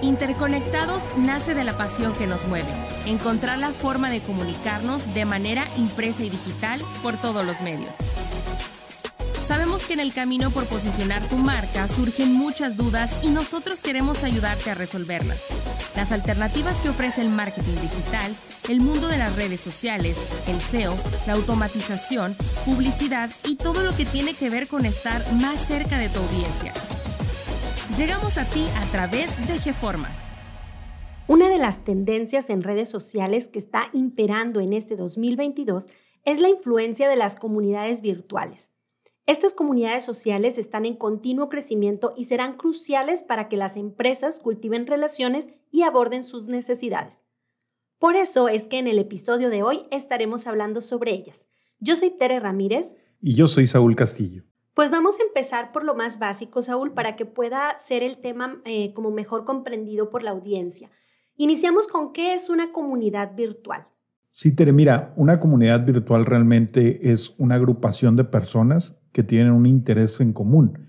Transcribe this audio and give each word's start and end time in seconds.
Interconectados 0.00 1.02
nace 1.16 1.54
de 1.54 1.64
la 1.64 1.76
pasión 1.76 2.12
que 2.12 2.28
nos 2.28 2.46
mueve, 2.46 2.68
encontrar 3.04 3.58
la 3.58 3.72
forma 3.72 4.10
de 4.10 4.20
comunicarnos 4.20 5.12
de 5.12 5.24
manera 5.24 5.66
impresa 5.76 6.22
y 6.22 6.30
digital 6.30 6.82
por 7.02 7.16
todos 7.16 7.44
los 7.44 7.60
medios. 7.62 7.96
Sabemos 9.46 9.86
que 9.86 9.94
en 9.94 10.00
el 10.00 10.12
camino 10.12 10.50
por 10.50 10.66
posicionar 10.66 11.26
tu 11.26 11.36
marca 11.36 11.88
surgen 11.88 12.32
muchas 12.32 12.76
dudas 12.76 13.12
y 13.22 13.30
nosotros 13.30 13.80
queremos 13.80 14.22
ayudarte 14.22 14.70
a 14.70 14.74
resolverlas. 14.74 15.42
Las 15.96 16.12
alternativas 16.12 16.76
que 16.76 16.90
ofrece 16.90 17.22
el 17.22 17.30
marketing 17.30 17.80
digital, 17.80 18.36
el 18.68 18.80
mundo 18.80 19.08
de 19.08 19.18
las 19.18 19.34
redes 19.34 19.60
sociales, 19.60 20.18
el 20.46 20.60
SEO, 20.60 20.94
la 21.26 21.32
automatización, 21.32 22.36
publicidad 22.64 23.30
y 23.42 23.56
todo 23.56 23.82
lo 23.82 23.96
que 23.96 24.04
tiene 24.04 24.34
que 24.34 24.50
ver 24.50 24.68
con 24.68 24.86
estar 24.86 25.24
más 25.32 25.58
cerca 25.58 25.98
de 25.98 26.08
tu 26.08 26.20
audiencia. 26.20 26.72
Llegamos 27.96 28.36
a 28.36 28.44
ti 28.44 28.66
a 28.76 28.84
través 28.92 29.34
de 29.48 29.58
GeFormas. 29.58 30.28
Una 31.26 31.48
de 31.48 31.58
las 31.58 31.84
tendencias 31.84 32.50
en 32.50 32.62
redes 32.62 32.90
sociales 32.90 33.48
que 33.48 33.58
está 33.58 33.88
imperando 33.92 34.60
en 34.60 34.74
este 34.74 34.94
2022 34.94 35.86
es 36.24 36.38
la 36.38 36.50
influencia 36.50 37.08
de 37.08 37.16
las 37.16 37.36
comunidades 37.36 38.02
virtuales. 38.02 38.70
Estas 39.26 39.54
comunidades 39.54 40.04
sociales 40.04 40.58
están 40.58 40.84
en 40.84 40.96
continuo 40.96 41.48
crecimiento 41.48 42.12
y 42.16 42.26
serán 42.26 42.56
cruciales 42.56 43.22
para 43.22 43.48
que 43.48 43.56
las 43.56 43.76
empresas 43.76 44.38
cultiven 44.38 44.86
relaciones 44.86 45.48
y 45.72 45.82
aborden 45.82 46.24
sus 46.24 46.46
necesidades. 46.46 47.22
Por 47.98 48.16
eso 48.16 48.48
es 48.48 48.66
que 48.66 48.78
en 48.78 48.86
el 48.86 48.98
episodio 48.98 49.48
de 49.50 49.62
hoy 49.62 49.86
estaremos 49.90 50.46
hablando 50.46 50.82
sobre 50.82 51.12
ellas. 51.12 51.46
Yo 51.80 51.96
soy 51.96 52.10
Tere 52.10 52.38
Ramírez. 52.38 52.94
Y 53.20 53.34
yo 53.34 53.48
soy 53.48 53.66
Saúl 53.66 53.96
Castillo. 53.96 54.44
Pues 54.78 54.92
vamos 54.92 55.18
a 55.18 55.24
empezar 55.24 55.72
por 55.72 55.82
lo 55.82 55.96
más 55.96 56.20
básico, 56.20 56.62
Saúl, 56.62 56.92
para 56.92 57.16
que 57.16 57.26
pueda 57.26 57.76
ser 57.80 58.04
el 58.04 58.18
tema 58.18 58.62
eh, 58.64 58.92
como 58.94 59.10
mejor 59.10 59.44
comprendido 59.44 60.08
por 60.08 60.22
la 60.22 60.30
audiencia. 60.30 60.88
Iniciamos 61.36 61.88
con 61.88 62.12
qué 62.12 62.32
es 62.32 62.48
una 62.48 62.70
comunidad 62.70 63.34
virtual. 63.34 63.88
Sí, 64.30 64.54
Tere, 64.54 64.72
mira, 64.72 65.12
una 65.16 65.40
comunidad 65.40 65.84
virtual 65.84 66.24
realmente 66.24 67.10
es 67.10 67.34
una 67.38 67.56
agrupación 67.56 68.14
de 68.14 68.22
personas 68.22 68.96
que 69.10 69.24
tienen 69.24 69.52
un 69.52 69.66
interés 69.66 70.20
en 70.20 70.32
común 70.32 70.86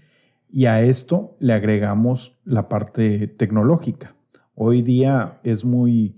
y 0.52 0.68
a 0.68 0.84
esto 0.84 1.36
le 1.40 1.54
agregamos 1.54 2.38
la 2.46 2.70
parte 2.70 3.28
tecnológica. 3.28 4.16
Hoy 4.54 4.84
día 4.84 5.40
es 5.42 5.66
muy 5.66 6.16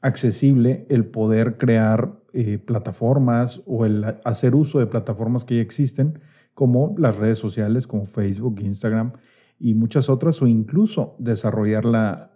accesible 0.00 0.86
el 0.88 1.04
poder 1.04 1.58
crear 1.58 2.22
eh, 2.32 2.56
plataformas 2.56 3.60
o 3.66 3.84
el 3.84 4.02
hacer 4.24 4.54
uso 4.54 4.78
de 4.78 4.86
plataformas 4.86 5.44
que 5.44 5.56
ya 5.56 5.60
existen 5.60 6.18
como 6.54 6.94
las 6.98 7.16
redes 7.16 7.38
sociales 7.38 7.86
como 7.86 8.06
Facebook, 8.06 8.60
Instagram 8.60 9.12
y 9.58 9.74
muchas 9.74 10.08
otras, 10.08 10.42
o 10.42 10.46
incluso 10.46 11.14
desarrollar 11.18 11.84
la, 11.84 12.30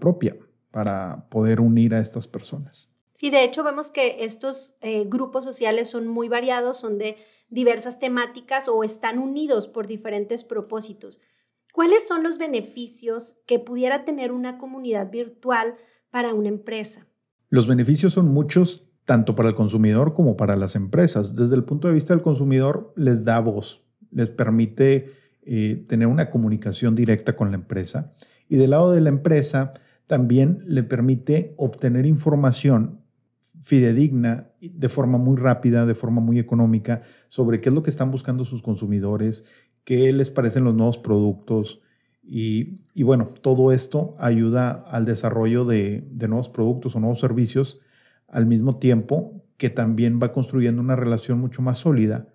propia 0.00 0.36
para 0.70 1.28
poder 1.30 1.60
unir 1.60 1.94
a 1.94 2.00
estas 2.00 2.28
personas. 2.28 2.90
Sí, 3.14 3.30
de 3.30 3.44
hecho 3.44 3.64
vemos 3.64 3.90
que 3.90 4.24
estos 4.24 4.76
eh, 4.82 5.04
grupos 5.06 5.44
sociales 5.44 5.88
son 5.88 6.06
muy 6.06 6.28
variados, 6.28 6.78
son 6.78 6.98
de 6.98 7.16
diversas 7.48 7.98
temáticas 7.98 8.68
o 8.68 8.84
están 8.84 9.18
unidos 9.18 9.68
por 9.68 9.86
diferentes 9.86 10.44
propósitos. 10.44 11.22
¿Cuáles 11.72 12.06
son 12.06 12.22
los 12.22 12.38
beneficios 12.38 13.38
que 13.46 13.58
pudiera 13.58 14.04
tener 14.04 14.32
una 14.32 14.58
comunidad 14.58 15.10
virtual 15.10 15.76
para 16.10 16.34
una 16.34 16.48
empresa? 16.48 17.06
Los 17.48 17.66
beneficios 17.66 18.14
son 18.14 18.32
muchos 18.32 18.85
tanto 19.06 19.36
para 19.36 19.48
el 19.48 19.54
consumidor 19.54 20.12
como 20.12 20.36
para 20.36 20.56
las 20.56 20.74
empresas. 20.74 21.34
Desde 21.36 21.54
el 21.54 21.64
punto 21.64 21.88
de 21.88 21.94
vista 21.94 22.12
del 22.12 22.22
consumidor, 22.22 22.92
les 22.96 23.24
da 23.24 23.38
voz, 23.38 23.84
les 24.10 24.28
permite 24.28 25.12
eh, 25.42 25.84
tener 25.88 26.08
una 26.08 26.28
comunicación 26.28 26.96
directa 26.96 27.36
con 27.36 27.50
la 27.50 27.56
empresa. 27.56 28.12
Y 28.48 28.56
del 28.56 28.70
lado 28.70 28.92
de 28.92 29.00
la 29.00 29.08
empresa, 29.08 29.72
también 30.08 30.62
le 30.66 30.82
permite 30.82 31.54
obtener 31.56 32.04
información 32.04 33.00
fidedigna, 33.62 34.50
de 34.60 34.88
forma 34.88 35.18
muy 35.18 35.36
rápida, 35.36 35.86
de 35.86 35.94
forma 35.94 36.20
muy 36.20 36.40
económica, 36.40 37.02
sobre 37.28 37.60
qué 37.60 37.68
es 37.68 37.74
lo 37.74 37.84
que 37.84 37.90
están 37.90 38.10
buscando 38.10 38.44
sus 38.44 38.60
consumidores, 38.60 39.44
qué 39.84 40.12
les 40.12 40.30
parecen 40.30 40.64
los 40.64 40.74
nuevos 40.74 40.98
productos. 40.98 41.80
Y, 42.22 42.80
bueno, 43.02 43.28
todo 43.40 43.70
esto 43.70 44.16
ayuda 44.18 44.84
al 44.90 45.04
desarrollo 45.04 45.64
de 45.64 46.04
nuevos 46.28 46.48
productos 46.48 46.96
o 46.96 47.00
nuevos 47.00 47.20
servicios 47.20 47.80
al 48.28 48.46
mismo 48.46 48.78
tiempo 48.78 49.44
que 49.56 49.70
también 49.70 50.20
va 50.22 50.32
construyendo 50.32 50.82
una 50.82 50.96
relación 50.96 51.38
mucho 51.38 51.62
más 51.62 51.78
sólida, 51.78 52.34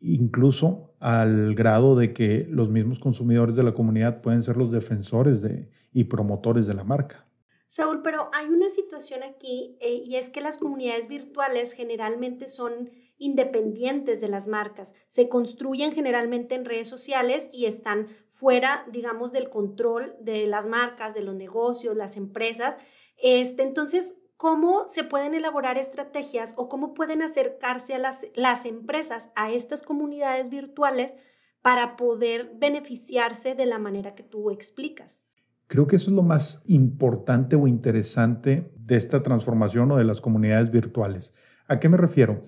incluso 0.00 0.94
al 0.98 1.54
grado 1.54 1.96
de 1.96 2.12
que 2.12 2.46
los 2.50 2.68
mismos 2.70 2.98
consumidores 2.98 3.56
de 3.56 3.62
la 3.62 3.74
comunidad 3.74 4.20
pueden 4.20 4.42
ser 4.42 4.56
los 4.56 4.72
defensores 4.72 5.42
de, 5.42 5.70
y 5.92 6.04
promotores 6.04 6.66
de 6.66 6.74
la 6.74 6.84
marca. 6.84 7.26
Saúl, 7.68 8.00
pero 8.02 8.30
hay 8.32 8.46
una 8.46 8.68
situación 8.68 9.22
aquí 9.22 9.76
eh, 9.80 10.02
y 10.04 10.16
es 10.16 10.30
que 10.30 10.40
las 10.40 10.58
comunidades 10.58 11.08
virtuales 11.08 11.72
generalmente 11.72 12.48
son 12.48 12.90
independientes 13.18 14.20
de 14.20 14.28
las 14.28 14.46
marcas, 14.46 14.94
se 15.08 15.28
construyen 15.28 15.92
generalmente 15.92 16.54
en 16.54 16.64
redes 16.64 16.88
sociales 16.88 17.48
y 17.52 17.66
están 17.66 18.08
fuera, 18.28 18.86
digamos, 18.92 19.32
del 19.32 19.48
control 19.48 20.14
de 20.20 20.46
las 20.46 20.66
marcas, 20.66 21.14
de 21.14 21.22
los 21.22 21.34
negocios, 21.34 21.96
las 21.96 22.16
empresas. 22.16 22.76
Este, 23.16 23.62
entonces, 23.62 24.14
¿Cómo 24.36 24.86
se 24.86 25.02
pueden 25.02 25.32
elaborar 25.32 25.78
estrategias 25.78 26.52
o 26.58 26.68
cómo 26.68 26.92
pueden 26.92 27.22
acercarse 27.22 27.94
a 27.94 27.98
las, 27.98 28.26
las 28.34 28.66
empresas 28.66 29.30
a 29.34 29.50
estas 29.50 29.82
comunidades 29.82 30.50
virtuales 30.50 31.14
para 31.62 31.96
poder 31.96 32.52
beneficiarse 32.60 33.54
de 33.54 33.64
la 33.64 33.78
manera 33.78 34.14
que 34.14 34.22
tú 34.22 34.50
explicas? 34.50 35.22
Creo 35.68 35.86
que 35.86 35.96
eso 35.96 36.10
es 36.10 36.16
lo 36.16 36.22
más 36.22 36.62
importante 36.66 37.56
o 37.56 37.66
interesante 37.66 38.70
de 38.76 38.96
esta 38.96 39.22
transformación 39.22 39.90
o 39.92 39.96
de 39.96 40.04
las 40.04 40.20
comunidades 40.20 40.70
virtuales. 40.70 41.32
¿A 41.66 41.80
qué 41.80 41.88
me 41.88 41.96
refiero? 41.96 42.42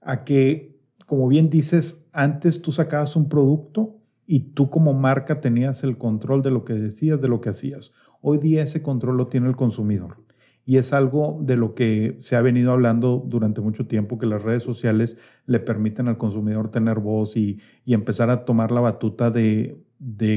A 0.00 0.22
que, 0.22 0.80
como 1.06 1.26
bien 1.26 1.50
dices, 1.50 2.06
antes 2.12 2.62
tú 2.62 2.70
sacabas 2.70 3.16
un 3.16 3.28
producto 3.28 3.96
y 4.26 4.52
tú 4.54 4.70
como 4.70 4.94
marca 4.94 5.40
tenías 5.40 5.82
el 5.82 5.98
control 5.98 6.40
de 6.42 6.52
lo 6.52 6.64
que 6.64 6.74
decías, 6.74 7.20
de 7.20 7.26
lo 7.26 7.40
que 7.40 7.50
hacías. 7.50 7.90
Hoy 8.20 8.38
día 8.38 8.62
ese 8.62 8.80
control 8.80 9.16
lo 9.16 9.26
tiene 9.26 9.48
el 9.48 9.56
consumidor 9.56 10.22
y 10.64 10.76
es 10.76 10.92
algo 10.92 11.38
de 11.42 11.56
lo 11.56 11.74
que 11.74 12.18
se 12.20 12.36
ha 12.36 12.42
venido 12.42 12.72
hablando 12.72 13.22
durante 13.26 13.60
mucho 13.60 13.86
tiempo, 13.86 14.18
que 14.18 14.26
las 14.26 14.42
redes 14.42 14.62
sociales 14.62 15.16
le 15.46 15.58
permiten 15.58 16.08
al 16.08 16.18
consumidor 16.18 16.70
tener 16.70 17.00
voz 17.00 17.36
y, 17.36 17.60
empezar 17.86 18.30
a 18.30 18.44
tomar 18.44 18.70
la 18.70 18.80
batuta 18.80 19.30
de, 19.30 19.82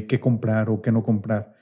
qué 0.08 0.20
comprar 0.20 0.70
o 0.70 0.82
qué 0.82 0.92
no 0.92 1.04
comprar. 1.04 1.54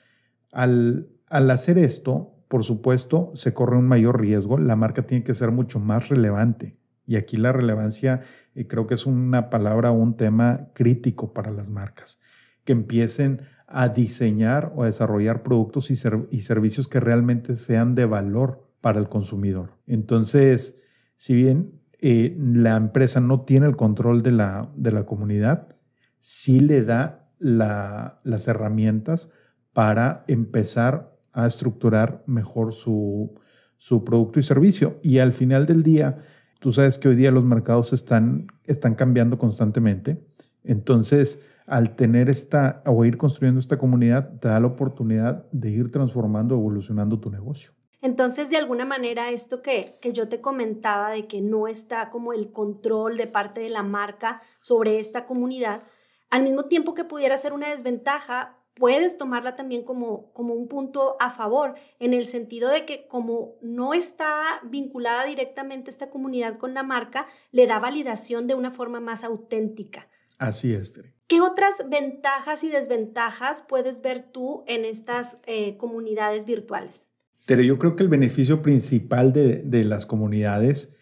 Al, 0.50 1.08
hacer 1.28 1.78
esto, 1.78 2.32
por 2.48 2.64
supuesto, 2.64 3.32
se 3.34 3.52
corre 3.52 3.76
un 3.76 3.88
mayor 3.88 4.20
riesgo, 4.20 4.56
la 4.56 4.76
marca 4.76 5.02
tiene 5.02 5.24
que 5.24 5.34
ser 5.34 5.50
mucho 5.50 5.78
más 5.78 6.08
relevante. 6.08 6.76
Y 7.06 7.16
aquí 7.16 7.36
la 7.36 7.52
relevancia 7.52 8.22
eh, 8.54 8.66
creo 8.66 8.86
que 8.86 8.94
es 8.94 9.04
una 9.04 9.50
palabra 9.50 9.90
o 9.90 9.94
un 9.94 10.16
tema 10.16 10.68
crítico 10.72 11.34
para 11.34 11.50
las 11.50 11.68
marcas, 11.68 12.18
que 12.64 12.72
empiecen 12.72 13.42
a 13.66 13.88
diseñar 13.88 14.72
o 14.76 14.82
a 14.82 14.86
desarrollar 14.86 15.42
productos 15.42 15.90
y, 15.90 15.96
servicios 15.96 16.88
que 16.88 17.00
realmente 17.00 17.56
sean 17.56 17.94
de 17.94 18.06
valor 18.06 18.68
para 18.80 19.00
el 19.00 19.08
consumidor. 19.08 19.72
Entonces, 19.86 20.80
si 21.16 21.34
bien 21.34 21.80
eh, 22.00 22.36
la 22.38 22.76
empresa 22.76 23.20
no 23.20 23.42
tiene 23.42 23.66
el 23.66 23.76
control 23.76 24.22
de 24.22 24.32
la, 24.32 24.70
de 24.76 24.92
la 24.92 25.06
comunidad, 25.06 25.76
sí 26.18 26.60
le 26.60 26.82
da 26.82 27.28
las 27.38 28.48
herramientas 28.48 29.28
para 29.72 30.24
empezar 30.28 31.18
a 31.32 31.46
estructurar 31.46 32.22
mejor 32.26 32.72
su, 32.72 33.34
su, 33.76 34.04
producto 34.04 34.38
y 34.38 34.44
servicio. 34.44 35.00
Y 35.02 35.18
al 35.18 35.32
final 35.32 35.66
del 35.66 35.82
día, 35.82 36.18
tú 36.60 36.72
sabes 36.72 36.98
que 36.98 37.08
hoy 37.08 37.16
día 37.16 37.30
los 37.30 37.44
mercados 37.44 37.92
están, 37.92 38.46
están 38.64 38.94
cambiando 38.94 39.36
constantemente. 39.36 40.24
Entonces, 40.64 41.42
al 41.66 41.94
tener 41.96 42.28
esta 42.28 42.82
o 42.86 43.04
ir 43.04 43.16
construyendo 43.16 43.60
esta 43.60 43.78
comunidad, 43.78 44.38
te 44.40 44.48
da 44.48 44.60
la 44.60 44.66
oportunidad 44.66 45.46
de 45.52 45.70
ir 45.70 45.90
transformando, 45.90 46.54
evolucionando 46.54 47.20
tu 47.20 47.30
negocio. 47.30 47.72
Entonces, 48.00 48.50
de 48.50 48.58
alguna 48.58 48.84
manera, 48.84 49.30
esto 49.30 49.62
que, 49.62 49.94
que 50.02 50.12
yo 50.12 50.28
te 50.28 50.42
comentaba 50.42 51.10
de 51.10 51.26
que 51.26 51.40
no 51.40 51.68
está 51.68 52.10
como 52.10 52.34
el 52.34 52.52
control 52.52 53.16
de 53.16 53.26
parte 53.26 53.62
de 53.62 53.70
la 53.70 53.82
marca 53.82 54.42
sobre 54.60 54.98
esta 54.98 55.24
comunidad, 55.24 55.82
al 56.28 56.42
mismo 56.42 56.64
tiempo 56.64 56.94
que 56.94 57.04
pudiera 57.04 57.36
ser 57.38 57.54
una 57.54 57.70
desventaja, 57.70 58.58
puedes 58.74 59.16
tomarla 59.16 59.56
también 59.56 59.84
como, 59.84 60.32
como 60.32 60.52
un 60.52 60.68
punto 60.68 61.16
a 61.20 61.30
favor, 61.30 61.76
en 61.98 62.12
el 62.12 62.26
sentido 62.26 62.68
de 62.68 62.84
que 62.84 63.06
como 63.06 63.54
no 63.62 63.94
está 63.94 64.60
vinculada 64.64 65.24
directamente 65.24 65.90
esta 65.90 66.10
comunidad 66.10 66.58
con 66.58 66.74
la 66.74 66.82
marca, 66.82 67.26
le 67.52 67.66
da 67.66 67.78
validación 67.78 68.46
de 68.46 68.54
una 68.54 68.70
forma 68.70 69.00
más 69.00 69.24
auténtica. 69.24 70.08
Así 70.38 70.72
es, 70.72 70.92
Tere. 70.92 71.14
¿Qué 71.26 71.40
otras 71.40 71.88
ventajas 71.88 72.64
y 72.64 72.70
desventajas 72.70 73.64
puedes 73.66 74.02
ver 74.02 74.22
tú 74.30 74.62
en 74.66 74.84
estas 74.84 75.38
eh, 75.46 75.76
comunidades 75.78 76.44
virtuales? 76.44 77.08
Tere, 77.46 77.64
yo 77.64 77.78
creo 77.78 77.96
que 77.96 78.02
el 78.02 78.08
beneficio 78.08 78.62
principal 78.62 79.32
de, 79.32 79.84
las 79.84 80.06
comunidades 80.06 80.96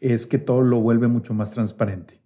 es 0.00 0.26
que 0.26 0.38
todo 0.38 0.62
lo 0.62 0.80
vuelve 0.80 1.08
mucho 1.08 1.34
más 1.34 1.52
transparente. 1.52 2.20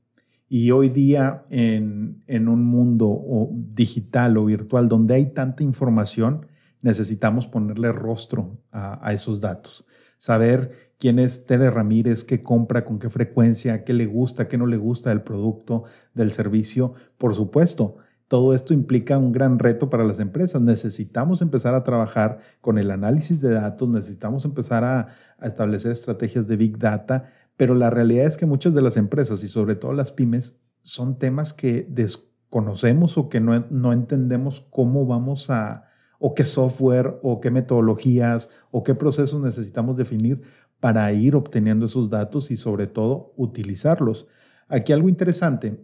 Y 0.49 0.73
hoy 0.73 0.89
día 0.89 1.45
en, 1.51 2.25
un 2.29 2.65
mundo 2.65 3.49
digital 3.53 4.37
o 4.39 4.45
virtual 4.45 4.89
donde 4.89 5.15
hay 5.15 5.33
tanta 5.33 5.63
información, 5.63 6.47
necesitamos 6.83 7.47
ponerle 7.47 7.93
rostro 7.93 8.61
a, 8.73 9.13
esos 9.13 9.41
datos, 9.41 9.85
saber 10.19 10.90
quién 11.00 11.19
es 11.19 11.47
Tere 11.47 11.70
Ramírez, 11.70 12.25
qué 12.25 12.43
compra, 12.43 12.85
con 12.85 13.00
qué 13.00 13.08
frecuencia, 13.08 13.82
qué 13.82 13.94
le 13.94 14.06
gusta, 14.06 14.47
qué 14.47 14.58
no 14.58 14.67
le 14.67 14.76
gusta 14.76 15.08
del 15.08 15.23
producto, 15.23 15.85
del 16.14 16.31
servicio. 16.31 16.93
Por 17.19 17.35
supuesto, 17.35 17.97
todo 18.29 18.55
esto 18.55 18.75
implica 18.75 19.19
un 19.19 19.32
gran 19.32 19.58
reto 19.58 19.91
para 19.91 20.05
las 20.05 20.20
empresas. 20.20 20.62
Necesitamos 20.62 21.43
empezar 21.43 21.75
a 21.75 21.82
trabajar 21.82 22.38
con 22.61 22.79
el 22.79 22.93
análisis 22.93 23.41
de 23.41 23.50
datos, 23.50 23.88
necesitamos 23.88 24.44
empezar 24.44 24.85
a, 24.85 25.08
establecer 25.43 25.91
estrategias 25.91 26.47
de 26.47 26.56
Big 26.56 26.79
Data, 26.79 27.25
pero 27.56 27.75
la 27.75 27.88
realidad 27.88 28.26
es 28.26 28.37
que 28.37 28.44
muchas 28.44 28.75
de 28.75 28.82
las 28.82 28.99
empresas 28.99 29.43
y 29.43 29.49
sobre 29.49 29.75
todo 29.75 29.94
las 29.94 30.12
pymes 30.12 30.61
son 30.82 31.19
temas 31.19 31.55
que 31.55 31.87
desconocemos 31.88 33.17
o 33.17 33.31
que 33.31 33.41
no, 33.41 33.93
entendemos 33.93 34.61
cómo 34.70 35.06
vamos 35.06 35.49
a, 35.49 35.87
o 36.19 36.35
qué 36.35 36.44
software, 36.44 37.19
o 37.23 37.41
qué 37.41 37.50
metodologías, 37.50 38.50
o 38.70 38.85
qué 38.85 38.94
procesos 38.94 39.43
necesitamos 39.43 39.96
definir 39.96 40.43
para 40.81 41.12
ir 41.12 41.37
obteniendo 41.37 41.87
esos 41.87 42.11
datos 42.11 42.50
y 42.50 42.56
sobre 42.56 42.87
todo 42.87 43.32
utilizarlos. 43.37 44.27
Aquí 44.69 44.93
algo 44.93 45.09
interesante 45.09 45.79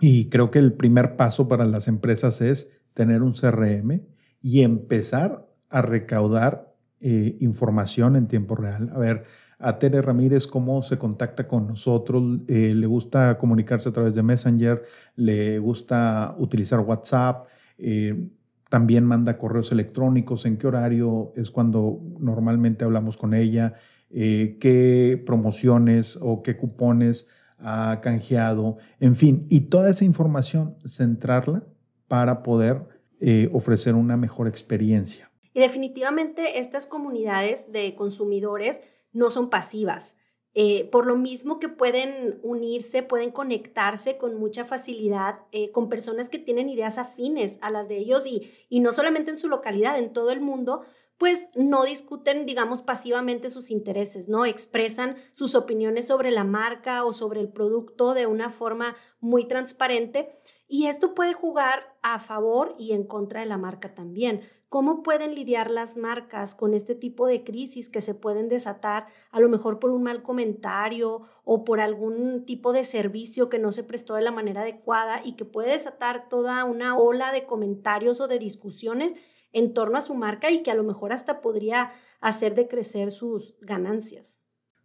y 0.00 0.30
creo 0.30 0.50
que 0.50 0.58
el 0.58 0.72
primer 0.72 1.16
paso 1.16 1.46
para 1.46 1.66
las 1.66 1.86
empresas 1.86 2.40
es 2.40 2.70
tener 2.94 3.22
un 3.22 3.34
CRM 3.34 4.00
y 4.42 4.62
empezar 4.62 5.46
a 5.68 5.82
recaudar 5.82 6.74
eh, 7.00 7.36
información 7.40 8.16
en 8.16 8.26
tiempo 8.26 8.56
real. 8.56 8.90
A 8.94 8.98
ver, 8.98 9.24
a 9.58 9.78
Tere 9.78 10.00
Ramírez 10.00 10.46
cómo 10.46 10.80
se 10.82 10.98
contacta 10.98 11.46
con 11.46 11.66
nosotros, 11.66 12.40
eh, 12.48 12.74
le 12.74 12.86
gusta 12.86 13.36
comunicarse 13.38 13.90
a 13.90 13.92
través 13.92 14.14
de 14.14 14.22
Messenger, 14.22 14.82
le 15.16 15.58
gusta 15.58 16.34
utilizar 16.38 16.80
WhatsApp, 16.80 17.46
eh, 17.76 18.28
también 18.70 19.04
manda 19.04 19.36
correos 19.36 19.70
electrónicos, 19.72 20.46
en 20.46 20.56
qué 20.56 20.66
horario 20.66 21.34
es 21.36 21.50
cuando 21.50 22.00
normalmente 22.18 22.86
hablamos 22.86 23.18
con 23.18 23.34
ella, 23.34 23.74
qué 24.10 25.22
promociones 25.26 26.18
o 26.22 26.42
qué 26.42 26.56
cupones 26.56 27.26
ha 27.58 28.00
canjeado, 28.00 28.78
en 28.98 29.16
fin, 29.16 29.46
y 29.50 29.62
toda 29.62 29.90
esa 29.90 30.04
información 30.04 30.76
centrarla 30.86 31.62
para 32.08 32.42
poder 32.42 32.82
eh, 33.20 33.50
ofrecer 33.52 33.94
una 33.94 34.16
mejor 34.16 34.48
experiencia. 34.48 35.30
Y 35.52 35.60
definitivamente 35.60 36.58
estas 36.58 36.86
comunidades 36.86 37.70
de 37.72 37.94
consumidores 37.94 38.80
no 39.12 39.30
son 39.30 39.50
pasivas. 39.50 40.14
Eh, 40.54 40.88
por 40.90 41.06
lo 41.06 41.16
mismo 41.16 41.60
que 41.60 41.68
pueden 41.68 42.40
unirse, 42.42 43.04
pueden 43.04 43.30
conectarse 43.30 44.16
con 44.16 44.34
mucha 44.34 44.64
facilidad 44.64 45.38
eh, 45.52 45.70
con 45.70 45.88
personas 45.88 46.28
que 46.28 46.40
tienen 46.40 46.68
ideas 46.68 46.98
afines 46.98 47.58
a 47.62 47.70
las 47.70 47.88
de 47.88 47.98
ellos 47.98 48.26
y, 48.26 48.50
y 48.68 48.80
no 48.80 48.90
solamente 48.90 49.30
en 49.30 49.36
su 49.36 49.48
localidad, 49.48 49.96
en 49.98 50.12
todo 50.12 50.32
el 50.32 50.40
mundo, 50.40 50.82
pues 51.20 51.50
no 51.54 51.84
discuten, 51.84 52.46
digamos, 52.46 52.80
pasivamente 52.80 53.50
sus 53.50 53.70
intereses, 53.70 54.30
¿no? 54.30 54.46
Expresan 54.46 55.16
sus 55.32 55.54
opiniones 55.54 56.06
sobre 56.06 56.30
la 56.30 56.44
marca 56.44 57.04
o 57.04 57.12
sobre 57.12 57.40
el 57.40 57.50
producto 57.50 58.14
de 58.14 58.26
una 58.26 58.48
forma 58.48 58.96
muy 59.20 59.46
transparente 59.46 60.40
y 60.66 60.86
esto 60.86 61.14
puede 61.14 61.34
jugar 61.34 61.94
a 62.00 62.20
favor 62.20 62.74
y 62.78 62.92
en 62.92 63.04
contra 63.04 63.40
de 63.40 63.46
la 63.46 63.58
marca 63.58 63.94
también. 63.94 64.40
¿Cómo 64.70 65.02
pueden 65.02 65.34
lidiar 65.34 65.70
las 65.70 65.98
marcas 65.98 66.54
con 66.54 66.72
este 66.72 66.94
tipo 66.94 67.26
de 67.26 67.44
crisis 67.44 67.90
que 67.90 68.00
se 68.00 68.14
pueden 68.14 68.48
desatar 68.48 69.08
a 69.30 69.40
lo 69.40 69.50
mejor 69.50 69.78
por 69.78 69.90
un 69.90 70.02
mal 70.02 70.22
comentario 70.22 71.28
o 71.44 71.64
por 71.64 71.80
algún 71.80 72.46
tipo 72.46 72.72
de 72.72 72.84
servicio 72.84 73.50
que 73.50 73.58
no 73.58 73.72
se 73.72 73.84
prestó 73.84 74.14
de 74.14 74.22
la 74.22 74.30
manera 74.30 74.62
adecuada 74.62 75.20
y 75.22 75.32
que 75.32 75.44
puede 75.44 75.72
desatar 75.72 76.30
toda 76.30 76.64
una 76.64 76.96
ola 76.96 77.30
de 77.30 77.44
comentarios 77.44 78.22
o 78.22 78.28
de 78.28 78.38
discusiones 78.38 79.14
en 79.52 79.74
torno 79.74 79.98
a 79.98 80.00
su 80.00 80.14
marca 80.14 80.50
y 80.50 80.62
que 80.62 80.70
a 80.70 80.74
lo 80.74 80.84
mejor 80.84 81.12
hasta 81.12 81.40
podría 81.40 81.92
hacer 82.20 82.54
decrecer 82.54 83.10
sus 83.10 83.56
ganancias. 83.60 84.38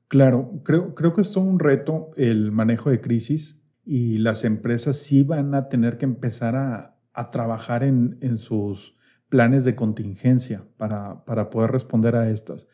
Claro, 0.07 0.61
creo, 0.63 0.95
creo 0.95 1.13
que 1.13 1.21
es 1.21 1.31
todo 1.31 1.43
un 1.43 1.59
reto 1.59 2.11
el 2.15 2.51
manejo 2.51 2.89
de 2.89 3.01
crisis 3.01 3.61
y 3.83 4.17
las 4.17 4.43
empresas 4.43 4.97
sí 4.97 5.23
van 5.23 5.53
a 5.55 5.69
tener 5.69 5.97
que 5.97 6.05
empezar 6.05 6.55
a, 6.55 6.91
trabajar 7.31 7.83
en, 7.83 8.37
sus 8.37 8.97
planes 9.29 9.63
de 9.63 9.73
contingencia 9.73 10.67
para, 10.75 11.23
para 11.23 11.49
poder 11.49 11.71
responder 11.71 12.13
a 12.15 12.29
estas. 12.29 12.67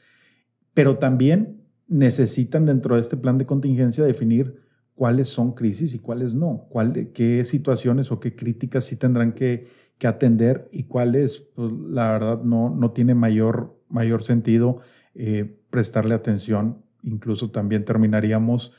Pero 0.73 0.97
también 0.97 1.61
necesitan 1.87 2.65
dentro 2.65 2.95
de 2.95 3.01
este 3.01 3.17
plan 3.17 3.37
de 3.37 3.45
contingencia 3.45 4.03
definir 4.03 4.61
cuáles 4.95 5.29
son 5.29 5.53
crisis 5.53 5.93
y 5.93 5.99
cuáles 5.99 6.33
no, 6.33 6.65
cuál, 6.69 7.11
qué 7.13 7.45
situaciones 7.45 8.11
o 8.11 8.19
qué 8.19 8.35
críticas 8.35 8.85
sí 8.85 8.95
tendrán 8.95 9.33
que, 9.33 9.67
que 10.01 10.07
atender 10.07 10.67
y 10.71 10.85
cuáles, 10.85 11.41
pues, 11.53 11.71
la 11.71 12.11
verdad, 12.11 12.41
no, 12.41 12.71
no 12.71 12.89
tiene 12.89 13.13
mayor, 13.13 13.79
mayor 13.87 14.23
sentido 14.23 14.81
eh, 15.13 15.59
prestarle 15.69 16.15
atención. 16.15 16.81
Incluso 17.03 17.51
también 17.51 17.85
terminaríamos 17.85 18.73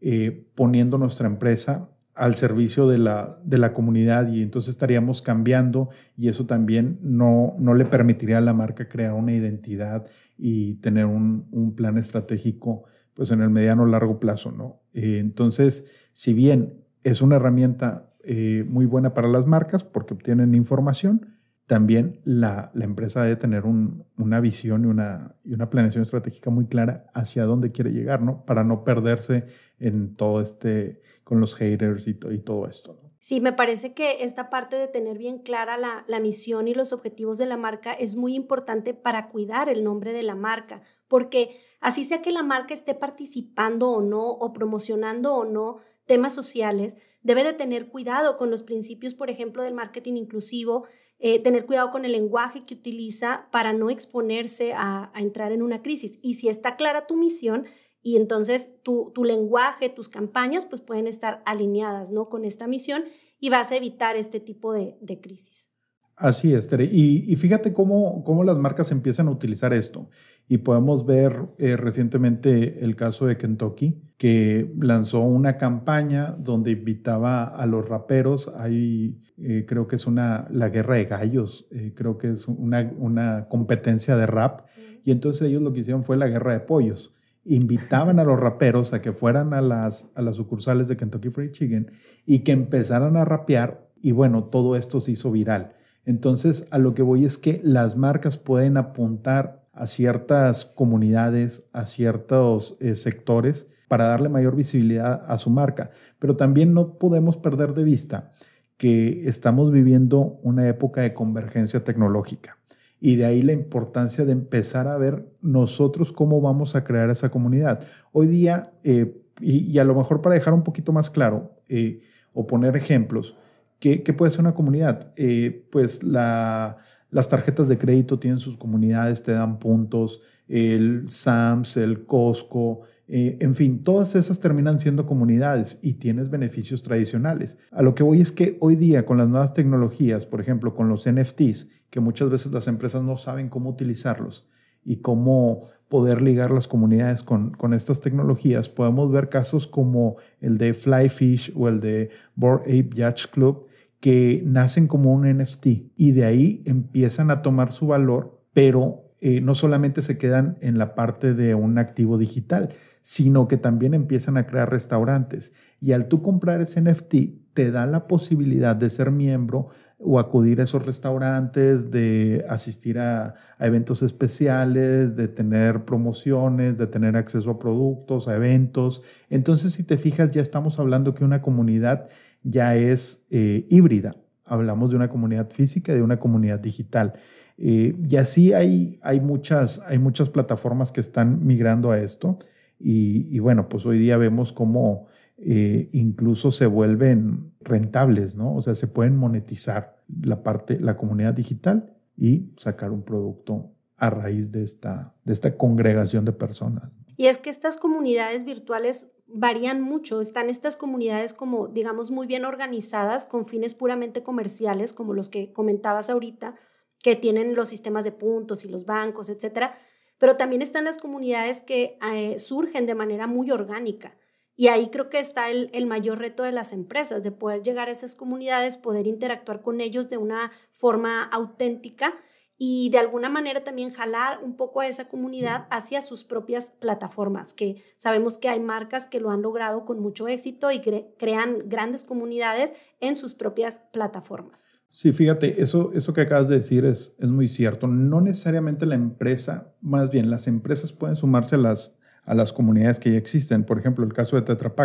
eh, 0.00 0.48
poniendo 0.56 0.98
nuestra 0.98 1.28
empresa 1.28 1.90
al 2.16 2.34
servicio 2.34 2.88
de 2.88 2.98
la, 2.98 3.38
de 3.44 3.58
la 3.58 3.72
comunidad 3.72 4.26
y 4.32 4.42
entonces 4.42 4.70
estaríamos 4.70 5.22
cambiando 5.22 5.90
y 6.16 6.26
eso 6.26 6.44
también 6.44 6.98
no, 7.02 7.54
no 7.60 7.74
le 7.74 7.84
permitiría 7.84 8.38
a 8.38 8.40
la 8.40 8.52
marca 8.52 8.88
crear 8.88 9.12
una 9.12 9.32
identidad 9.32 10.04
y 10.36 10.74
tener 10.80 11.06
un, 11.06 11.46
un 11.52 11.76
plan 11.76 11.98
estratégico 11.98 12.82
pues 13.14 13.30
en 13.30 13.42
el 13.42 13.50
mediano 13.50 13.84
o 13.84 13.86
largo 13.86 14.18
plazo, 14.18 14.50
¿no? 14.50 14.80
Eh, 14.92 15.18
entonces, 15.20 15.86
si 16.12 16.32
bien 16.32 16.82
es 17.04 17.22
una 17.22 17.36
herramienta 17.36 18.10
eh, 18.26 18.64
muy 18.68 18.86
buena 18.86 19.14
para 19.14 19.28
las 19.28 19.46
marcas 19.46 19.84
porque 19.84 20.14
obtienen 20.14 20.54
información. 20.54 21.36
También 21.66 22.20
la, 22.24 22.70
empresa 22.74 23.22
debe 23.22 23.36
tener 23.36 23.64
una 23.64 24.40
visión 24.40 24.84
y 24.84 24.86
una, 24.86 25.36
y 25.44 25.54
una 25.54 25.70
planeación 25.70 26.02
estratégica 26.02 26.50
muy 26.50 26.66
clara 26.66 27.06
hacia 27.14 27.44
dónde 27.44 27.72
quiere 27.72 27.90
llegar, 27.90 28.20
¿no? 28.20 28.44
Para 28.44 28.64
no 28.64 28.84
perderse 28.84 29.46
en 29.78 30.14
todo 30.14 30.42
este, 30.42 31.00
con 31.22 31.40
los 31.40 31.56
haters 31.56 32.06
y, 32.06 32.18
y 32.30 32.38
todo 32.40 32.66
esto. 32.66 33.00
Sí, 33.24 33.40
me 33.40 33.54
parece 33.54 33.94
que 33.94 34.22
esta 34.22 34.50
parte 34.50 34.76
de 34.76 34.86
tener 34.86 35.16
bien 35.16 35.38
clara 35.38 35.78
la, 35.78 36.04
la, 36.06 36.20
misión 36.20 36.68
y 36.68 36.74
los 36.74 36.92
objetivos 36.92 37.38
de 37.38 37.46
la 37.46 37.56
marca 37.56 37.94
es 37.94 38.16
muy 38.16 38.34
importante 38.34 38.92
para 38.92 39.30
cuidar 39.30 39.70
el 39.70 39.82
nombre 39.82 40.12
de 40.12 40.22
la 40.22 40.34
marca, 40.34 40.82
porque 41.08 41.58
así 41.80 42.04
sea 42.04 42.20
que 42.20 42.30
la 42.30 42.42
marca 42.42 42.74
esté 42.74 42.94
participando 42.94 43.88
o 43.88 44.02
no, 44.02 44.28
o 44.28 44.52
promocionando 44.52 45.34
o 45.34 45.46
no 45.46 45.78
temas 46.04 46.34
sociales, 46.34 46.96
debe 47.24 47.42
de 47.42 47.54
tener 47.54 47.88
cuidado 47.88 48.36
con 48.36 48.50
los 48.50 48.62
principios, 48.62 49.14
por 49.14 49.30
ejemplo, 49.30 49.64
del 49.64 49.74
marketing 49.74 50.14
inclusivo, 50.14 50.84
eh, 51.18 51.40
tener 51.40 51.66
cuidado 51.66 51.90
con 51.90 52.04
el 52.04 52.12
lenguaje 52.12 52.64
que 52.64 52.74
utiliza 52.74 53.48
para 53.50 53.72
no 53.72 53.90
exponerse 53.90 54.74
a, 54.74 55.10
entrar 55.16 55.50
en 55.50 55.62
una 55.62 55.82
crisis. 55.82 56.18
Y 56.22 56.34
si 56.34 56.48
está 56.48 56.76
clara 56.76 57.06
tu 57.06 57.16
misión, 57.16 57.66
y 58.02 58.16
entonces 58.16 58.74
tu, 58.82 59.12
lenguaje, 59.24 59.88
tus 59.88 60.10
campañas, 60.10 60.66
pues 60.66 60.82
pueden 60.82 61.06
estar 61.06 61.42
alineadas 61.46 62.12
¿no? 62.12 62.28
con 62.28 62.44
esta 62.44 62.66
misión 62.66 63.04
y 63.40 63.48
vas 63.48 63.72
a 63.72 63.76
evitar 63.76 64.16
este 64.16 64.40
tipo 64.40 64.74
de 64.74 65.20
crisis. 65.22 65.73
Así 66.16 66.54
es, 66.54 66.68
Tere. 66.68 66.84
Y, 66.84 67.34
fíjate 67.36 67.72
cómo, 67.72 68.22
cómo, 68.22 68.44
las 68.44 68.56
marcas 68.56 68.92
empiezan 68.92 69.26
a 69.26 69.32
utilizar 69.32 69.72
esto. 69.72 70.08
Y 70.46 70.58
podemos 70.58 71.06
ver 71.06 71.48
eh, 71.58 71.76
recientemente 71.76 72.84
el 72.84 72.94
caso 72.94 73.26
de 73.26 73.36
Kentucky, 73.36 74.00
que 74.16 74.72
lanzó 74.78 75.20
una 75.20 75.56
campaña 75.56 76.36
donde 76.38 76.70
invitaba 76.70 77.44
a 77.44 77.66
los 77.66 77.88
raperos. 77.88 78.52
Hay, 78.56 79.18
eh, 79.38 79.64
creo 79.66 79.88
que 79.88 79.96
es 79.96 80.06
una, 80.06 80.46
la 80.50 80.68
guerra 80.68 80.96
de 80.96 81.06
gallos, 81.06 81.66
eh, 81.72 81.92
creo 81.96 82.16
que 82.16 82.30
es 82.30 82.46
una, 82.46 82.92
una 82.96 83.48
competencia 83.48 84.16
de 84.16 84.26
rap. 84.26 84.66
Y 85.02 85.10
entonces 85.10 85.48
ellos 85.48 85.62
lo 85.62 85.72
que 85.72 85.80
hicieron 85.80 86.04
fue 86.04 86.16
la 86.16 86.28
guerra 86.28 86.52
de 86.52 86.60
pollos. 86.60 87.12
Invitaban 87.44 88.20
a 88.20 88.24
los 88.24 88.38
raperos 88.38 88.92
a 88.92 89.02
que 89.02 89.12
fueran 89.12 89.52
a 89.52 89.60
las, 89.60 90.06
a 90.14 90.22
las 90.22 90.36
sucursales 90.36 90.86
de 90.86 90.96
Kentucky 90.96 91.30
Fried 91.30 91.50
Chicken 91.50 91.90
y 92.24 92.40
que 92.40 92.52
empezaran 92.52 93.16
a 93.16 93.24
rapear. 93.24 93.90
Y 94.00 94.12
bueno, 94.12 94.44
todo 94.44 94.76
esto 94.76 95.00
se 95.00 95.12
hizo 95.12 95.32
viral. 95.32 95.74
Entonces, 96.04 96.66
a 96.70 96.78
lo 96.78 96.94
que 96.94 97.02
voy 97.02 97.24
es 97.24 97.38
que 97.38 97.60
las 97.64 97.96
marcas 97.96 98.36
pueden 98.36 98.76
apuntar 98.76 99.64
a 99.72 99.86
ciertas 99.86 100.64
comunidades, 100.64 101.64
a 101.72 101.86
ciertos 101.86 102.76
eh, 102.80 102.94
sectores 102.94 103.66
para 103.88 104.04
darle 104.04 104.28
mayor 104.28 104.56
visibilidad 104.56 105.24
a 105.26 105.38
su 105.38 105.50
marca. 105.50 105.90
Pero 106.18 106.36
también 106.36 106.72
no 106.72 106.98
podemos 106.98 107.36
perder 107.36 107.74
de 107.74 107.84
vista 107.84 108.32
que 108.76 109.28
estamos 109.28 109.70
viviendo 109.70 110.38
una 110.42 110.68
época 110.68 111.02
de 111.02 111.14
convergencia 111.14 111.84
tecnológica. 111.84 112.58
Y 113.00 113.16
de 113.16 113.26
ahí 113.26 113.42
la 113.42 113.52
importancia 113.52 114.24
de 114.24 114.32
empezar 114.32 114.88
a 114.88 114.96
ver 114.96 115.28
nosotros 115.42 116.12
cómo 116.12 116.40
vamos 116.40 116.74
a 116.74 116.84
crear 116.84 117.10
esa 117.10 117.30
comunidad. 117.30 117.80
Hoy 118.12 118.26
día, 118.26 118.72
eh, 118.82 119.20
y, 119.40 119.78
a 119.78 119.84
lo 119.84 119.94
mejor 119.94 120.22
para 120.22 120.34
dejar 120.34 120.54
un 120.54 120.62
poquito 120.62 120.92
más 120.92 121.10
claro 121.10 121.52
eh, 121.68 122.00
o 122.32 122.46
poner 122.46 122.76
ejemplos, 122.76 123.36
¿Qué, 123.84 124.12
puede 124.14 124.32
ser 124.32 124.40
una 124.40 124.54
comunidad? 124.54 125.12
Eh, 125.16 125.66
pues 125.70 126.02
la, 126.02 126.78
Las 127.10 127.28
tarjetas 127.28 127.68
de 127.68 127.76
crédito 127.76 128.18
tienen 128.18 128.38
sus 128.38 128.56
comunidades, 128.56 129.22
te 129.22 129.32
dan 129.32 129.58
puntos, 129.58 130.22
el 130.48 131.04
SAMS, 131.08 131.76
el 131.76 132.06
Costco, 132.06 132.82
eh, 133.06 133.36
en 133.40 133.54
fin, 133.54 133.84
todas 133.84 134.14
esas 134.14 134.40
terminan 134.40 134.80
siendo 134.80 135.04
comunidades 135.04 135.78
y 135.82 135.94
tienes 135.94 136.30
beneficios 136.30 136.82
tradicionales. 136.82 137.58
A 137.70 137.82
lo 137.82 137.94
que 137.94 138.02
voy 138.02 138.22
es 138.22 138.32
que 138.32 138.56
hoy 138.60 138.76
día 138.76 139.04
con 139.04 139.18
las 139.18 139.28
nuevas 139.28 139.52
tecnologías, 139.52 140.24
por 140.24 140.40
ejemplo, 140.40 140.74
con 140.74 140.88
los 140.88 141.06
NFTs, 141.06 141.68
que 141.90 142.00
muchas 142.00 142.30
veces 142.30 142.52
las 142.52 142.66
empresas 142.68 143.02
no 143.02 143.16
saben 143.16 143.50
cómo 143.50 143.68
utilizarlos 143.68 144.48
y 144.82 144.96
cómo 144.96 145.68
poder 145.88 146.22
ligar 146.22 146.50
las 146.50 146.66
comunidades 146.66 147.22
con, 147.22 147.50
con 147.50 147.74
estas 147.74 148.00
tecnologías, 148.00 148.70
podemos 148.70 149.12
ver 149.12 149.28
casos 149.28 149.66
como 149.66 150.16
el 150.40 150.56
de 150.56 150.72
Flyfish 150.72 151.52
o 151.54 151.68
el 151.68 151.80
de 151.80 152.08
Board 152.34 152.62
Ape 152.62 152.88
Yacht 152.94 153.30
Club, 153.30 153.66
que 154.04 154.42
nacen 154.44 154.86
como 154.86 155.14
un 155.14 155.26
NFT 155.26 155.66
y 155.96 156.12
de 156.12 156.26
ahí 156.26 156.60
empiezan 156.66 157.30
a 157.30 157.40
tomar 157.40 157.72
su 157.72 157.86
valor, 157.86 158.38
pero 158.52 159.14
eh, 159.22 159.40
no 159.40 159.54
solamente 159.54 160.02
se 160.02 160.18
quedan 160.18 160.58
en 160.60 160.76
la 160.76 160.94
parte 160.94 161.32
de 161.32 161.54
un 161.54 161.78
activo 161.78 162.18
digital, 162.18 162.68
sino 163.00 163.48
que 163.48 163.56
también 163.56 163.94
empiezan 163.94 164.36
a 164.36 164.46
crear 164.46 164.70
restaurantes. 164.70 165.54
Y 165.80 165.92
al 165.92 166.08
tú 166.08 166.20
comprar 166.20 166.60
ese 166.60 166.82
NFT, 166.82 167.14
te 167.54 167.70
da 167.70 167.86
la 167.86 168.06
posibilidad 168.06 168.76
de 168.76 168.90
ser 168.90 169.10
miembro 169.10 169.68
o 169.98 170.18
acudir 170.18 170.60
a 170.60 170.64
esos 170.64 170.84
restaurantes, 170.84 171.90
de 171.90 172.44
asistir 172.50 172.98
a, 172.98 173.36
eventos 173.58 174.02
especiales, 174.02 175.16
de 175.16 175.28
tener 175.28 175.86
promociones, 175.86 176.76
de 176.76 176.88
tener 176.88 177.16
acceso 177.16 177.52
a 177.52 177.58
productos, 177.58 178.28
a 178.28 178.36
eventos. 178.36 179.02
Entonces, 179.30 179.72
si 179.72 179.82
te 179.82 179.96
fijas, 179.96 180.30
ya 180.30 180.42
estamos 180.42 180.78
hablando 180.78 181.14
que 181.14 181.24
una 181.24 181.40
comunidad 181.40 182.08
ya 182.44 182.76
es 182.76 183.26
eh, 183.30 183.66
híbrida. 183.68 184.16
Hablamos 184.44 184.90
de 184.90 184.96
una 184.96 185.08
comunidad 185.08 185.50
física 185.50 185.94
de 185.94 186.02
una 186.02 186.18
comunidad 186.18 186.60
digital. 186.60 187.14
Eh, 187.56 187.96
y 188.06 188.16
así 188.16 188.52
hay, 188.52 189.00
hay, 189.02 189.20
muchas, 189.20 189.80
hay 189.80 189.98
muchas 189.98 190.28
plataformas 190.28 190.92
que 190.92 191.00
están 191.00 191.44
migrando 191.44 191.90
a 191.90 191.98
esto. 191.98 192.38
Y, 192.78 193.38
bueno, 193.38 193.68
pues 193.68 193.86
hoy 193.86 193.98
día 193.98 194.18
vemos 194.18 194.52
cómo 194.52 195.06
eh, 195.38 195.88
incluso 195.92 196.52
se 196.52 196.66
vuelven 196.66 197.52
rentables, 197.60 198.34
¿no? 198.34 198.54
O 198.54 198.60
sea, 198.60 198.74
se 198.74 198.88
pueden 198.88 199.16
monetizar 199.16 199.96
la 200.22 200.42
parte, 200.42 200.78
la 200.78 200.96
comunidad 200.96 201.32
digital 201.32 201.94
y 202.16 202.52
sacar 202.58 202.90
un 202.90 203.02
producto 203.02 203.70
a 203.96 204.10
raíz 204.10 204.52
de 204.52 204.64
esta, 204.64 205.14
de 205.24 205.32
esta 205.32 205.56
congregación 205.56 206.26
de 206.26 206.32
personas. 206.32 206.92
Y 207.16 207.26
es 207.26 207.38
que 207.38 207.48
estas 207.48 207.78
comunidades 207.78 208.44
virtuales 208.44 209.12
varían 209.26 209.80
mucho. 209.80 210.20
Están 210.20 210.50
estas 210.50 210.76
comunidades 210.76 211.34
como, 211.34 211.68
digamos, 211.68 212.10
muy 212.10 212.26
bien 212.26 212.44
organizadas 212.44 213.26
con 213.26 213.46
fines 213.46 213.74
puramente 213.74 214.22
comerciales, 214.22 214.92
como 214.92 215.14
los 215.14 215.28
que 215.28 215.52
comentabas 215.52 216.10
ahorita, 216.10 216.56
que 217.02 217.16
tienen 217.16 217.54
los 217.54 217.68
sistemas 217.68 218.04
de 218.04 218.12
puntos 218.12 218.64
y 218.64 218.68
los 218.68 218.86
bancos, 218.86 219.28
etcétera. 219.28 219.78
Pero 220.18 220.36
también 220.36 220.62
están 220.62 220.84
las 220.84 220.98
comunidades 220.98 221.62
que 221.62 221.98
eh, 222.12 222.38
surgen 222.38 222.86
de 222.86 222.94
manera 222.94 223.26
muy 223.26 223.50
orgánica. 223.50 224.16
Y 224.56 224.68
ahí 224.68 224.88
creo 224.88 225.10
que 225.10 225.18
está 225.18 225.50
el, 225.50 225.68
el, 225.72 225.86
mayor 225.86 226.20
reto 226.20 226.44
de 226.44 226.52
las 226.52 226.72
empresas, 226.72 227.24
de 227.24 227.32
poder 227.32 227.62
llegar 227.62 227.88
a 227.88 227.92
esas 227.92 228.14
comunidades, 228.14 228.78
poder 228.78 229.08
interactuar 229.08 229.62
con 229.62 229.80
ellos 229.80 230.10
de 230.10 230.16
una 230.16 230.52
forma 230.70 231.24
auténtica 231.24 232.14
y 232.56 232.90
de 232.90 232.98
alguna 232.98 233.28
manera 233.28 233.64
también 233.64 233.90
jalar 233.92 234.42
un 234.42 234.56
poco 234.56 234.80
a 234.80 234.86
esa 234.86 235.08
comunidad 235.08 235.66
hacia 235.70 236.00
sus 236.02 236.24
propias 236.24 236.70
plataformas, 236.70 237.52
que 237.52 237.82
sabemos 237.96 238.38
que 238.38 238.48
hay 238.48 238.60
marcas 238.60 239.08
que 239.08 239.20
lo 239.20 239.30
han 239.30 239.42
logrado 239.42 239.84
con 239.84 240.00
mucho 240.00 240.28
éxito 240.28 240.70
y 240.70 240.80
crean 241.18 241.68
grandes 241.68 242.04
comunidades 242.04 242.72
en 243.00 243.16
sus 243.16 243.34
propias 243.34 243.80
plataformas. 243.92 244.68
Sí, 244.90 245.12
fíjate, 245.12 245.60
eso, 245.60 245.90
eso 245.92 246.12
que 246.12 246.20
acabas 246.20 246.48
de 246.48 246.54
decir 246.54 246.84
es, 246.84 247.16
es 247.18 247.26
muy 247.26 247.48
cierto. 247.48 247.88
No 247.88 248.20
necesariamente 248.20 248.86
la 248.86 248.94
empresa, 248.94 249.74
más 249.80 250.08
bien 250.08 250.30
las 250.30 250.46
empresas 250.46 250.92
pueden 250.92 251.16
sumarse 251.16 251.56
a 251.56 251.58
las, 251.58 251.96
a 252.22 252.32
las 252.32 252.52
comunidades 252.52 253.00
que 253.00 253.10
ya 253.10 253.18
existen. 253.18 253.64
Por 253.64 253.80
ejemplo, 253.80 254.04
el 254.04 254.12
caso 254.12 254.36
de 254.36 254.42
Tetra 254.42 254.76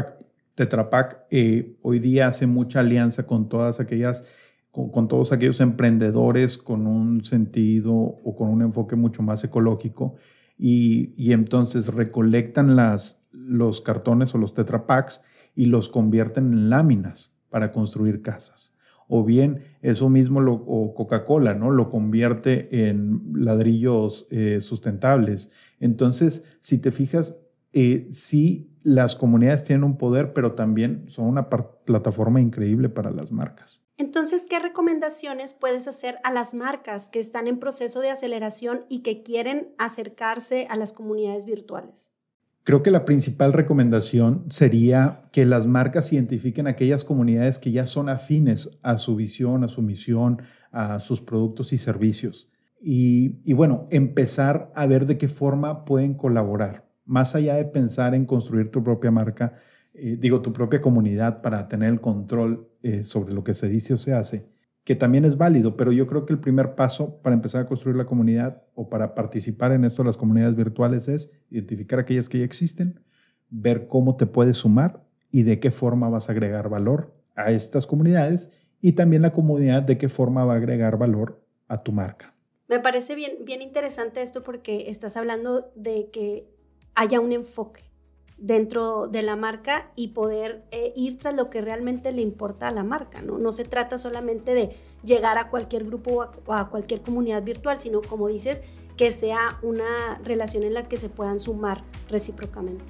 Pak. 0.90 1.20
Eh, 1.30 1.78
hoy 1.84 2.00
día 2.00 2.26
hace 2.26 2.48
mucha 2.48 2.80
alianza 2.80 3.28
con 3.28 3.50
todas 3.50 3.80
aquellas 3.80 4.24
con, 4.72 5.08
todos 5.08 5.32
aquellos 5.32 5.62
emprendedores 5.62 6.58
con 6.58 6.88
un 6.88 7.26
sentido 7.26 7.94
o 7.94 8.36
con 8.36 8.50
un 8.50 8.62
enfoque 8.62 8.96
mucho 8.96 9.24
más 9.24 9.44
ecológico 9.44 10.16
y, 10.58 11.14
y 11.18 11.34
entonces 11.34 11.94
recolectan 11.94 12.76
las, 12.76 13.22
los 13.32 13.82
cartones 13.82 14.34
o 14.36 14.38
los 14.38 14.54
tetrapacks 14.54 15.22
y 15.56 15.66
los 15.66 15.90
convierten 15.90 16.54
en 16.54 16.70
láminas 16.70 17.36
para 17.50 17.72
construir 17.72 18.22
casas. 18.22 18.74
O 19.08 19.24
bien 19.24 19.64
eso 19.82 20.08
mismo 20.08 20.40
lo, 20.40 20.54
o 20.54 20.94
Coca-Cola, 20.94 21.56
¿no? 21.56 21.72
Lo 21.72 21.90
convierte 21.90 22.90
en 22.90 23.24
ladrillos 23.34 24.28
eh, 24.30 24.62
sustentables. 24.62 25.50
Entonces, 25.80 26.44
si 26.62 26.78
te 26.78 26.92
fijas, 26.92 27.36
eh, 27.74 28.08
sí 28.12 28.70
las 28.84 29.16
comunidades 29.16 29.64
tienen 29.64 29.84
un 29.84 29.98
poder, 29.98 30.34
pero 30.34 30.54
también 30.54 31.06
son 31.10 31.26
una 31.26 31.50
plataforma 31.50 32.40
increíble 32.40 32.88
para 32.88 33.12
las 33.12 33.32
marcas. 33.32 33.82
Entonces, 34.00 34.48
¿qué 34.50 34.60
recomendaciones 34.60 35.52
puedes 35.52 35.86
hacer 35.86 36.20
a 36.24 36.32
las 36.32 36.54
marcas 36.54 37.10
que 37.10 37.20
están 37.20 37.48
en 37.48 37.60
proceso 37.60 38.00
de 38.00 38.10
aceleración 38.10 38.86
y 38.88 39.02
que 39.02 39.24
quieren 39.24 39.74
acercarse 39.78 40.68
a 40.70 40.78
las 40.78 40.94
comunidades 40.94 41.46
virtuales? 41.46 42.14
Creo 42.64 42.82
que 42.82 42.92
la 42.92 43.04
principal 43.04 43.52
recomendación 43.52 44.46
sería 44.50 45.28
que 45.34 45.46
las 45.46 45.66
marcas 45.66 46.14
identifiquen 46.14 46.66
aquellas 46.68 47.04
comunidades 47.04 47.60
que 47.60 47.74
ya 47.74 47.88
son 47.88 48.08
afines 48.08 48.70
a 48.84 49.00
su 49.00 49.18
visión, 49.18 49.66
a 49.66 49.68
su 49.68 49.82
misión, 49.82 50.44
a 50.72 51.02
sus 51.02 51.20
productos 51.20 51.74
y 51.74 51.78
servicios. 51.78 52.50
Y, 52.80 53.52
bueno, 53.52 53.90
empezar 53.92 54.72
a 54.76 54.86
ver 54.86 55.08
de 55.08 55.18
qué 55.18 55.28
forma 55.28 55.84
pueden 55.84 56.14
colaborar. 56.14 56.88
Más 57.04 57.36
allá 57.36 57.56
de 57.56 57.66
pensar 57.66 58.16
en 58.16 58.26
construir 58.26 58.72
tu 58.72 58.82
propia 58.82 59.12
marca, 59.12 59.56
eh, 60.02 60.18
digo, 60.20 60.42
tu 60.42 60.54
propia 60.54 60.82
comunidad 60.82 61.42
para 61.42 61.68
tener 61.68 61.90
el 61.90 62.02
control 62.02 62.70
eh, 62.82 63.04
sobre 63.04 63.34
lo 63.34 63.44
que 63.44 63.54
se 63.54 63.68
dice 63.68 63.94
o 63.94 63.98
se 63.98 64.14
hace, 64.14 64.48
que 64.84 64.96
también 64.96 65.26
es 65.26 65.38
válido, 65.38 65.76
pero 65.78 65.92
yo 65.92 66.08
creo 66.08 66.26
que 66.26 66.34
el 66.34 66.40
primer 66.40 66.76
paso 66.76 67.22
para 67.22 67.36
empezar 67.36 67.64
a 67.64 67.68
construir 67.68 67.98
la 67.98 68.06
comunidad 68.06 68.64
o 68.74 68.90
para 68.90 69.14
participar 69.14 69.72
en 69.72 69.84
esto 69.84 70.02
de 70.02 70.08
las 70.08 70.18
comunidades 70.18 70.56
virtuales 70.56 71.08
es 71.08 71.32
identificar 71.50 72.00
aquellas 72.00 72.30
que 72.30 72.40
ya 72.40 72.46
existen, 72.46 73.00
ver 73.50 73.88
cómo 73.88 74.16
te 74.16 74.26
puedes 74.26 74.58
sumar 74.58 75.04
y 75.32 75.44
de 75.44 75.60
qué 75.60 75.72
forma 75.72 76.10
vas 76.10 76.30
a 76.30 76.32
agregar 76.32 76.70
valor 76.70 77.14
a 77.36 77.52
estas 77.52 77.86
comunidades 77.86 78.50
y 78.82 78.94
también 78.94 79.22
la 79.22 79.32
comunidad 79.32 79.84
de 79.84 79.98
qué 79.98 80.10
forma 80.10 80.46
va 80.46 80.54
a 80.54 80.58
agregar 80.58 80.98
valor 80.98 81.46
a 81.68 81.84
tu 81.84 81.92
marca. 81.92 82.34
Me 82.68 82.80
parece 82.80 83.16
bien, 83.16 83.46
bien 83.46 83.62
interesante 83.62 84.22
esto 84.22 84.44
porque 84.44 84.90
estás 84.90 85.18
hablando 85.18 85.72
de 85.76 86.10
que 86.12 86.48
haya 86.96 87.20
un 87.20 87.32
enfoque 87.32 87.89
dentro 88.40 89.08
de 89.08 89.22
la 89.22 89.36
marca 89.36 89.92
y 89.96 90.10
poder 90.10 90.64
eh, 90.72 90.94
ir 90.96 91.18
tras 91.18 91.36
lo 91.36 91.50
que 91.50 91.62
realmente 91.62 92.12
le 92.12 92.22
importa 92.22 92.68
a 92.68 92.72
la 92.72 92.84
marca. 92.84 93.22
¿no? 93.22 93.38
no 93.38 93.52
se 93.52 93.66
trata 93.66 93.98
solamente 93.98 94.54
de 94.54 94.76
llegar 95.04 95.38
a 95.38 95.50
cualquier 95.50 95.86
grupo 95.86 96.28
o 96.46 96.54
a, 96.54 96.70
cualquier 96.70 97.02
comunidad 97.02 97.44
virtual, 97.44 97.80
sino 97.80 98.02
como 98.02 98.28
dices, 98.28 98.62
que 98.98 99.12
sea 99.12 99.60
una 99.62 100.20
relación 100.24 100.64
en 100.64 100.74
la 100.74 100.88
que 100.88 100.98
se 100.98 101.10
puedan 101.10 101.40
sumar 101.40 101.84
recíprocamente. 102.10 102.84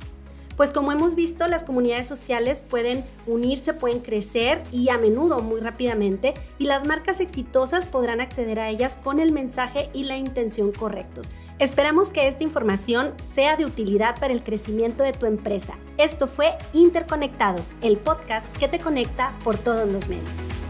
Pues 0.58 0.74
como 0.74 0.92
hemos 0.92 1.16
visto, 1.16 1.48
las 1.48 1.64
comunidades 1.64 2.06
sociales 2.06 2.64
pueden 2.68 3.06
unirse, 3.28 3.74
pueden 3.74 4.00
crecer 4.00 4.62
y 4.74 4.90
a 4.90 4.98
menudo 4.98 5.40
muy 5.42 5.62
rápidamente 5.62 6.34
y 6.58 6.66
las 6.66 6.86
marcas 6.86 7.22
exitosas 7.22 7.88
podrán 7.88 8.20
acceder 8.20 8.60
a 8.60 8.70
ellas 8.70 8.98
con 8.98 9.20
el 9.20 9.32
mensaje 9.32 9.90
y 9.94 10.04
la 10.04 10.18
intención 10.18 10.74
correctos. 10.74 11.30
Esperamos 11.60 12.10
que 12.10 12.30
esta 12.30 12.46
información 12.46 13.14
sea 13.22 13.58
de 13.58 13.66
utilidad 13.66 14.18
para 14.18 14.32
el 14.32 14.42
crecimiento 14.42 15.04
de 15.04 15.12
tu 15.12 15.26
empresa. 15.26 15.78
Esto 15.98 16.28
fue 16.28 16.58
Interconectados, 16.72 17.68
el 17.82 17.98
podcast 17.98 18.48
que 18.58 18.70
te 18.70 18.80
conecta 18.80 19.38
por 19.44 19.58
todos 19.58 19.86
los 19.92 20.08
medios. 20.08 20.69